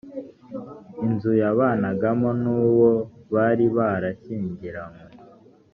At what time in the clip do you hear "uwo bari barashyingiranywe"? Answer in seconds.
2.61-5.13